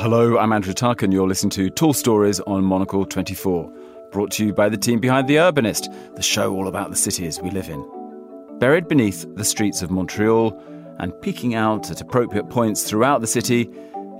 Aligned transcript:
Hello, 0.00 0.38
I'm 0.38 0.52
Andrew 0.52 0.74
Tuck, 0.74 1.02
and 1.02 1.12
you're 1.12 1.26
listening 1.26 1.50
to 1.50 1.70
Tall 1.70 1.92
Stories 1.92 2.38
on 2.40 2.62
Monocle 2.62 3.04
24, 3.04 3.72
brought 4.12 4.30
to 4.32 4.46
you 4.46 4.54
by 4.54 4.68
the 4.68 4.76
team 4.76 5.00
behind 5.00 5.26
The 5.26 5.34
Urbanist, 5.36 6.14
the 6.14 6.22
show 6.22 6.54
all 6.54 6.68
about 6.68 6.90
the 6.90 6.96
cities 6.96 7.40
we 7.40 7.50
live 7.50 7.68
in. 7.68 7.84
Buried 8.60 8.86
beneath 8.86 9.26
the 9.34 9.44
streets 9.44 9.82
of 9.82 9.90
Montreal 9.90 10.56
and 11.00 11.20
peeking 11.20 11.56
out 11.56 11.90
at 11.90 12.00
appropriate 12.00 12.48
points 12.48 12.84
throughout 12.84 13.22
the 13.22 13.26
city 13.26 13.68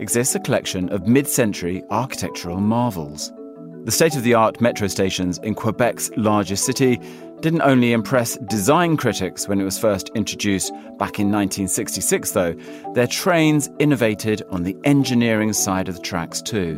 exists 0.00 0.34
a 0.34 0.41
collection 0.41 0.88
of 0.88 1.06
mid 1.06 1.29
century 1.29 1.84
architectural 1.90 2.58
marvels. 2.58 3.32
The 3.84 3.92
state 3.92 4.16
of 4.16 4.24
the 4.24 4.34
art 4.34 4.60
metro 4.60 4.88
stations 4.88 5.38
in 5.45 5.54
Quebec's 5.54 6.10
largest 6.16 6.64
city 6.64 7.00
didn't 7.41 7.62
only 7.62 7.93
impress 7.93 8.36
design 8.48 8.96
critics 8.96 9.48
when 9.48 9.61
it 9.61 9.64
was 9.64 9.79
first 9.79 10.11
introduced 10.14 10.73
back 10.98 11.18
in 11.18 11.30
1966, 11.30 12.32
though, 12.32 12.54
their 12.95 13.07
trains 13.07 13.71
innovated 13.79 14.43
on 14.50 14.64
the 14.64 14.76
engineering 14.85 15.53
side 15.53 15.89
of 15.89 15.96
the 15.96 16.03
tracks 16.03 16.43
too. 16.43 16.76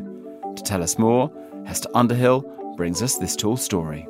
To 0.56 0.62
tell 0.62 0.82
us 0.82 0.98
more, 0.98 1.32
Hester 1.66 1.88
Underhill 1.94 2.42
brings 2.76 3.02
us 3.02 3.16
this 3.18 3.36
tall 3.36 3.56
story. 3.56 4.06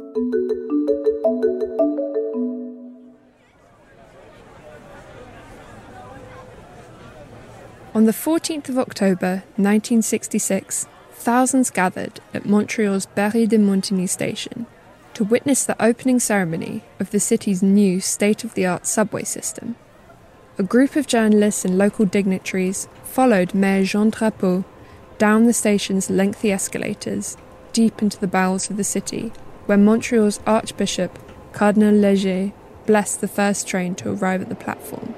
On 7.93 8.05
the 8.07 8.13
14th 8.13 8.69
of 8.69 8.79
October 8.79 9.43
1966, 9.57 10.87
thousands 11.13 11.71
gathered 11.71 12.21
at 12.33 12.47
Montreal's 12.47 13.07
Berri 13.07 13.47
de 13.47 13.59
Montigny 13.59 14.09
station 14.09 14.67
to 15.21 15.25
witness 15.25 15.67
the 15.67 15.85
opening 15.85 16.19
ceremony 16.19 16.83
of 16.99 17.11
the 17.11 17.21
city's 17.21 17.63
new 17.63 18.01
state 18.01 18.43
of 18.43 18.55
the 18.55 18.65
art 18.65 18.87
subway 18.87 19.23
system. 19.23 19.77
A 20.57 20.63
group 20.63 20.97
of 20.97 21.07
journalists 21.07 21.63
and 21.63 21.77
local 21.77 22.07
dignitaries 22.07 22.89
followed 23.05 23.53
Mayor 23.55 23.85
Jean 23.85 24.11
Drapeau 24.11 24.65
down 25.19 25.45
the 25.45 25.53
station's 25.53 26.09
lengthy 26.09 26.51
escalators 26.51 27.37
deep 27.75 28.01
into 28.01 28.19
the 28.19 28.27
bowels 28.27 28.71
of 28.71 28.79
the 28.79 28.83
city, 28.83 29.31
where 29.67 29.77
Montreal's 29.77 30.41
Archbishop, 30.47 31.19
Cardinal 31.53 31.95
Leger, 31.95 32.53
blessed 32.87 33.21
the 33.21 33.29
first 33.29 33.69
train 33.69 33.95
to 33.97 34.13
arrive 34.15 34.41
at 34.41 34.49
the 34.49 34.55
platform. 34.55 35.15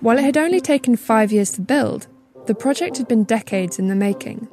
While 0.00 0.18
it 0.18 0.24
had 0.24 0.36
only 0.36 0.60
taken 0.60 0.96
five 0.96 1.30
years 1.30 1.52
to 1.52 1.60
build, 1.60 2.08
the 2.46 2.54
project 2.56 2.96
had 2.96 3.06
been 3.06 3.22
decades 3.22 3.78
in 3.78 3.86
the 3.86 3.94
making. 3.94 4.48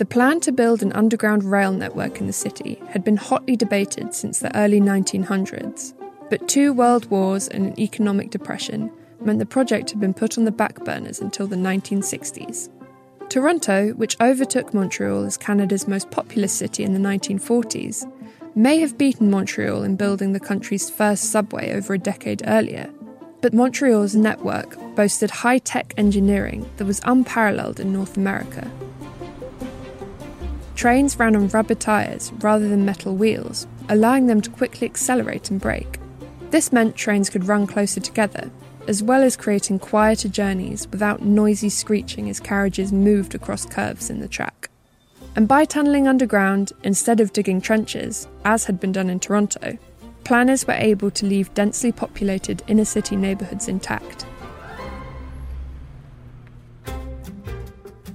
The 0.00 0.06
plan 0.06 0.40
to 0.40 0.50
build 0.50 0.82
an 0.82 0.94
underground 0.94 1.44
rail 1.44 1.74
network 1.74 2.22
in 2.22 2.26
the 2.26 2.32
city 2.32 2.80
had 2.88 3.04
been 3.04 3.18
hotly 3.18 3.54
debated 3.54 4.14
since 4.14 4.38
the 4.38 4.56
early 4.56 4.80
1900s, 4.80 5.92
but 6.30 6.48
two 6.48 6.72
world 6.72 7.10
wars 7.10 7.48
and 7.48 7.66
an 7.66 7.78
economic 7.78 8.30
depression 8.30 8.90
meant 9.20 9.40
the 9.40 9.44
project 9.44 9.90
had 9.90 10.00
been 10.00 10.14
put 10.14 10.38
on 10.38 10.46
the 10.46 10.50
back 10.50 10.76
burners 10.86 11.20
until 11.20 11.46
the 11.46 11.54
1960s. 11.54 12.70
Toronto, 13.28 13.90
which 13.90 14.18
overtook 14.22 14.72
Montreal 14.72 15.24
as 15.24 15.36
Canada's 15.36 15.86
most 15.86 16.10
populous 16.10 16.54
city 16.54 16.82
in 16.82 16.94
the 16.94 16.98
1940s, 16.98 18.10
may 18.54 18.78
have 18.78 18.96
beaten 18.96 19.30
Montreal 19.30 19.82
in 19.82 19.96
building 19.96 20.32
the 20.32 20.40
country's 20.40 20.88
first 20.88 21.24
subway 21.24 21.74
over 21.74 21.92
a 21.92 21.98
decade 21.98 22.42
earlier. 22.46 22.88
But 23.42 23.52
Montreal's 23.52 24.14
network 24.14 24.78
boasted 24.94 25.30
high 25.30 25.58
tech 25.58 25.92
engineering 25.98 26.70
that 26.78 26.86
was 26.86 27.02
unparalleled 27.04 27.78
in 27.78 27.92
North 27.92 28.16
America. 28.16 28.70
Trains 30.80 31.18
ran 31.18 31.36
on 31.36 31.48
rubber 31.48 31.74
tyres 31.74 32.32
rather 32.40 32.66
than 32.66 32.86
metal 32.86 33.14
wheels, 33.14 33.66
allowing 33.90 34.28
them 34.28 34.40
to 34.40 34.48
quickly 34.48 34.86
accelerate 34.86 35.50
and 35.50 35.60
brake. 35.60 35.98
This 36.48 36.72
meant 36.72 36.96
trains 36.96 37.28
could 37.28 37.46
run 37.46 37.66
closer 37.66 38.00
together, 38.00 38.50
as 38.88 39.02
well 39.02 39.22
as 39.22 39.36
creating 39.36 39.80
quieter 39.80 40.30
journeys 40.30 40.88
without 40.88 41.20
noisy 41.20 41.68
screeching 41.68 42.30
as 42.30 42.40
carriages 42.40 42.94
moved 42.94 43.34
across 43.34 43.66
curves 43.66 44.08
in 44.08 44.20
the 44.20 44.26
track. 44.26 44.70
And 45.36 45.46
by 45.46 45.66
tunnelling 45.66 46.08
underground 46.08 46.72
instead 46.82 47.20
of 47.20 47.34
digging 47.34 47.60
trenches, 47.60 48.26
as 48.46 48.64
had 48.64 48.80
been 48.80 48.92
done 48.92 49.10
in 49.10 49.20
Toronto, 49.20 49.76
planners 50.24 50.66
were 50.66 50.72
able 50.72 51.10
to 51.10 51.26
leave 51.26 51.52
densely 51.52 51.92
populated 51.92 52.62
inner 52.68 52.86
city 52.86 53.16
neighbourhoods 53.16 53.68
intact. 53.68 54.24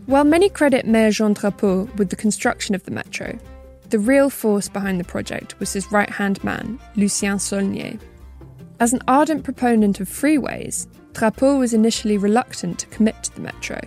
While 0.05 0.23
many 0.23 0.49
credit 0.49 0.85
Mayor 0.85 1.09
Jean 1.09 1.33
Drapeau 1.33 1.89
with 1.97 2.11
the 2.11 2.15
construction 2.15 2.75
of 2.75 2.83
the 2.83 2.91
metro, 2.91 3.39
the 3.89 3.97
real 3.97 4.29
force 4.29 4.69
behind 4.69 4.99
the 4.99 5.03
project 5.03 5.59
was 5.59 5.73
his 5.73 5.91
right 5.91 6.09
hand 6.09 6.43
man, 6.43 6.79
Lucien 6.95 7.39
Saulnier. 7.39 7.97
As 8.79 8.93
an 8.93 9.01
ardent 9.07 9.43
proponent 9.43 9.99
of 9.99 10.07
freeways, 10.07 10.85
Drapeau 11.13 11.57
was 11.57 11.73
initially 11.73 12.19
reluctant 12.19 12.77
to 12.79 12.87
commit 12.87 13.23
to 13.23 13.33
the 13.33 13.41
metro, 13.41 13.79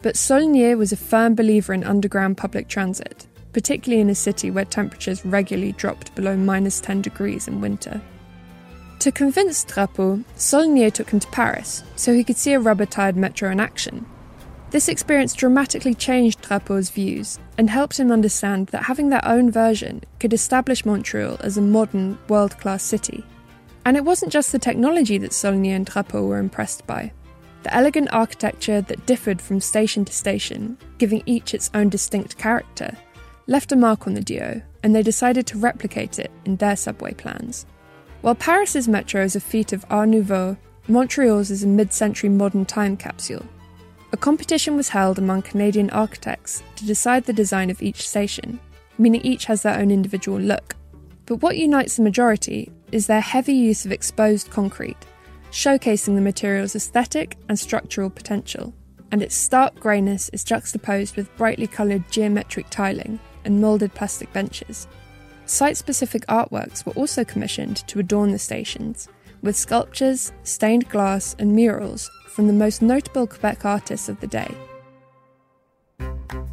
but 0.00 0.16
Saulnier 0.16 0.76
was 0.76 0.92
a 0.92 0.96
firm 0.96 1.34
believer 1.34 1.74
in 1.74 1.82
underground 1.82 2.36
public 2.36 2.68
transit, 2.68 3.26
particularly 3.52 4.00
in 4.00 4.10
a 4.10 4.14
city 4.14 4.52
where 4.52 4.64
temperatures 4.64 5.26
regularly 5.26 5.72
dropped 5.72 6.14
below 6.14 6.36
minus 6.36 6.80
10 6.80 7.02
degrees 7.02 7.48
in 7.48 7.60
winter. 7.60 8.00
To 9.00 9.10
convince 9.10 9.64
Drapeau, 9.64 10.22
Saulnier 10.36 10.90
took 10.90 11.10
him 11.10 11.18
to 11.18 11.26
Paris 11.28 11.82
so 11.96 12.14
he 12.14 12.22
could 12.22 12.36
see 12.36 12.52
a 12.52 12.60
rubber 12.60 12.86
tired 12.86 13.16
metro 13.16 13.50
in 13.50 13.58
action 13.58 14.06
this 14.74 14.88
experience 14.88 15.34
dramatically 15.34 15.94
changed 15.94 16.42
Drapeau's 16.42 16.90
views 16.90 17.38
and 17.56 17.70
helped 17.70 17.96
him 17.96 18.10
understand 18.10 18.66
that 18.68 18.82
having 18.82 19.08
their 19.08 19.24
own 19.24 19.48
version 19.48 20.02
could 20.18 20.32
establish 20.32 20.84
Montreal 20.84 21.36
as 21.42 21.56
a 21.56 21.62
modern, 21.62 22.18
world 22.26 22.58
class 22.58 22.82
city. 22.82 23.24
And 23.84 23.96
it 23.96 24.04
wasn't 24.04 24.32
just 24.32 24.50
the 24.50 24.58
technology 24.58 25.16
that 25.18 25.32
Saulnier 25.32 25.76
and 25.76 25.86
Drapeau 25.86 26.26
were 26.26 26.40
impressed 26.40 26.84
by. 26.88 27.12
The 27.62 27.72
elegant 27.72 28.12
architecture 28.12 28.80
that 28.80 29.06
differed 29.06 29.40
from 29.40 29.60
station 29.60 30.04
to 30.06 30.12
station, 30.12 30.76
giving 30.98 31.22
each 31.24 31.54
its 31.54 31.70
own 31.72 31.88
distinct 31.88 32.36
character, 32.36 32.96
left 33.46 33.70
a 33.70 33.76
mark 33.76 34.08
on 34.08 34.14
the 34.14 34.20
duo, 34.20 34.60
and 34.82 34.92
they 34.92 35.04
decided 35.04 35.46
to 35.46 35.58
replicate 35.58 36.18
it 36.18 36.32
in 36.46 36.56
their 36.56 36.74
subway 36.74 37.14
plans. 37.14 37.64
While 38.22 38.34
Paris's 38.34 38.88
metro 38.88 39.22
is 39.22 39.36
a 39.36 39.40
feat 39.40 39.72
of 39.72 39.86
Art 39.88 40.08
Nouveau, 40.08 40.56
Montreal's 40.88 41.52
is 41.52 41.62
a 41.62 41.68
mid 41.68 41.92
century 41.92 42.28
modern 42.28 42.64
time 42.64 42.96
capsule 42.96 43.46
a 44.14 44.16
competition 44.16 44.76
was 44.76 44.90
held 44.90 45.18
among 45.18 45.42
Canadian 45.42 45.90
architects 45.90 46.62
to 46.76 46.86
decide 46.86 47.24
the 47.24 47.32
design 47.32 47.68
of 47.68 47.82
each 47.82 48.08
station, 48.08 48.60
meaning 48.96 49.20
each 49.22 49.46
has 49.46 49.62
their 49.62 49.76
own 49.76 49.90
individual 49.90 50.38
look. 50.38 50.76
But 51.26 51.42
what 51.42 51.56
unites 51.56 51.96
the 51.96 52.02
majority 52.02 52.70
is 52.92 53.08
their 53.08 53.20
heavy 53.20 53.54
use 53.54 53.84
of 53.84 53.90
exposed 53.90 54.50
concrete, 54.50 55.04
showcasing 55.50 56.14
the 56.14 56.20
material's 56.20 56.76
aesthetic 56.76 57.36
and 57.48 57.58
structural 57.58 58.08
potential, 58.08 58.72
and 59.10 59.20
its 59.20 59.34
stark 59.34 59.74
greyness 59.80 60.28
is 60.28 60.44
juxtaposed 60.44 61.16
with 61.16 61.36
brightly 61.36 61.66
coloured 61.66 62.08
geometric 62.08 62.70
tiling 62.70 63.18
and 63.44 63.60
moulded 63.60 63.94
plastic 63.94 64.32
benches. 64.32 64.86
Site 65.46 65.76
specific 65.76 66.24
artworks 66.26 66.86
were 66.86 66.92
also 66.92 67.24
commissioned 67.24 67.78
to 67.88 67.98
adorn 67.98 68.30
the 68.30 68.38
stations, 68.38 69.08
with 69.44 69.54
sculptures, 69.54 70.32
stained 70.42 70.88
glass, 70.88 71.36
and 71.38 71.54
murals 71.54 72.10
from 72.28 72.46
the 72.46 72.52
most 72.52 72.82
notable 72.82 73.26
Quebec 73.26 73.64
artists 73.64 74.08
of 74.08 74.18
the 74.20 74.26
day. 74.26 74.52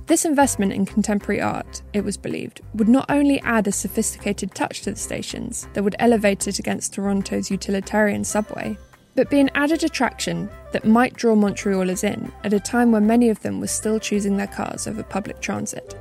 This 0.07 0.25
investment 0.25 0.73
in 0.73 0.85
contemporary 0.85 1.39
art, 1.39 1.81
it 1.93 2.03
was 2.03 2.17
believed, 2.17 2.59
would 2.75 2.89
not 2.89 3.09
only 3.09 3.39
add 3.41 3.65
a 3.67 3.71
sophisticated 3.71 4.53
touch 4.53 4.81
to 4.81 4.91
the 4.91 4.97
stations 4.97 5.69
that 5.73 5.83
would 5.83 5.95
elevate 5.99 6.49
it 6.49 6.59
against 6.59 6.93
Toronto's 6.93 7.49
utilitarian 7.49 8.25
subway, 8.25 8.77
but 9.15 9.29
be 9.29 9.39
an 9.39 9.51
added 9.55 9.85
attraction 9.85 10.49
that 10.73 10.85
might 10.85 11.13
draw 11.13 11.33
Montrealers 11.33 12.03
in 12.03 12.29
at 12.43 12.51
a 12.51 12.59
time 12.59 12.91
when 12.91 13.07
many 13.07 13.29
of 13.29 13.41
them 13.41 13.61
were 13.61 13.67
still 13.67 13.99
choosing 13.99 14.35
their 14.35 14.47
cars 14.47 14.85
over 14.85 15.01
public 15.01 15.39
transit. 15.39 15.95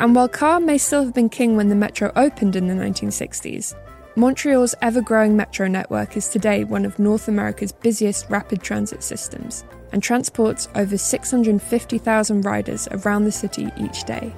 And 0.00 0.14
while 0.14 0.28
car 0.28 0.58
may 0.58 0.78
still 0.78 1.04
have 1.04 1.14
been 1.14 1.28
king 1.28 1.54
when 1.54 1.68
the 1.68 1.74
metro 1.74 2.10
opened 2.16 2.56
in 2.56 2.68
the 2.68 2.74
1960s, 2.74 3.74
Montreal's 4.14 4.74
ever 4.82 5.00
growing 5.00 5.36
metro 5.36 5.66
network 5.68 6.18
is 6.18 6.28
today 6.28 6.64
one 6.64 6.84
of 6.84 6.98
North 6.98 7.28
America's 7.28 7.72
busiest 7.72 8.28
rapid 8.28 8.62
transit 8.62 9.02
systems 9.02 9.64
and 9.90 10.02
transports 10.02 10.68
over 10.74 10.98
650,000 10.98 12.42
riders 12.42 12.88
around 12.90 13.24
the 13.24 13.32
city 13.32 13.70
each 13.78 14.04
day. 14.04 14.34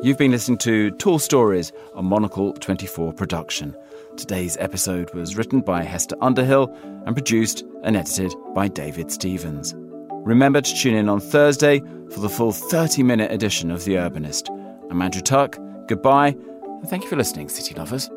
You've 0.00 0.18
been 0.18 0.30
listening 0.30 0.58
to 0.58 0.92
Tall 0.92 1.18
Stories, 1.18 1.72
a 1.96 2.02
Monocle 2.02 2.52
24 2.52 3.12
production. 3.12 3.76
Today's 4.16 4.56
episode 4.58 5.12
was 5.14 5.36
written 5.36 5.60
by 5.60 5.82
Hester 5.82 6.14
Underhill 6.20 6.72
and 7.06 7.16
produced 7.16 7.64
and 7.82 7.96
edited 7.96 8.32
by 8.54 8.68
David 8.68 9.10
Stevens. 9.10 9.74
Remember 10.24 10.60
to 10.60 10.74
tune 10.74 10.94
in 10.94 11.08
on 11.08 11.20
Thursday 11.20 11.80
for 12.10 12.20
the 12.20 12.28
full 12.28 12.52
30 12.52 13.02
minute 13.02 13.30
edition 13.32 13.70
of 13.70 13.84
The 13.84 13.94
Urbanist. 13.94 14.48
I'm 14.90 15.00
Andrew 15.00 15.22
Tuck. 15.22 15.58
Goodbye, 15.86 16.28
and 16.28 16.88
thank 16.88 17.04
you 17.04 17.08
for 17.08 17.16
listening, 17.16 17.48
City 17.48 17.74
Lovers. 17.74 18.10